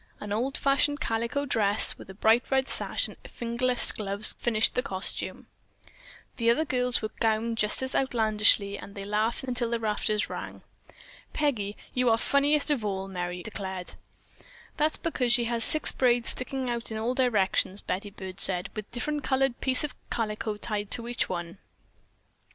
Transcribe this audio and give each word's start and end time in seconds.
An 0.19 0.33
old 0.33 0.57
fashioned 0.57 0.99
calico 0.99 1.45
dress 1.45 1.95
with 1.95 2.09
a 2.09 2.15
bright 2.15 2.49
red 2.49 2.67
sash 2.67 3.07
and 3.07 3.17
fingerless 3.19 3.91
gloves 3.91 4.33
finished 4.39 4.73
the 4.73 4.81
costume. 4.81 5.45
The 6.37 6.49
other 6.49 6.65
girls 6.65 7.03
were 7.03 7.11
gowned 7.19 7.59
just 7.59 7.83
as 7.83 7.93
outlandishly, 7.93 8.79
and 8.79 8.95
they 8.95 9.05
laughed 9.05 9.43
until 9.43 9.69
the 9.69 9.79
rafters 9.79 10.27
rang. 10.27 10.63
"Peggy, 11.33 11.77
you 11.93 12.09
are 12.09 12.17
funniest 12.17 12.71
of 12.71 12.83
all," 12.83 13.07
Merry 13.07 13.43
declared. 13.43 13.93
"That's 14.75 14.97
because 14.97 15.33
she 15.33 15.43
has 15.43 15.63
six 15.63 15.91
braids 15.91 16.31
sticking 16.31 16.67
out 16.67 16.89
in 16.91 16.97
all 16.97 17.13
directions," 17.13 17.81
Betty 17.83 18.09
Byrd 18.09 18.39
said, 18.39 18.69
"with 18.75 18.85
a 18.87 18.91
different 18.91 19.23
colored 19.23 19.61
piece 19.61 19.83
of 19.83 19.93
calico 20.09 20.57
tied 20.57 20.89
to 20.89 21.07
each 21.07 21.29
one." 21.29 21.59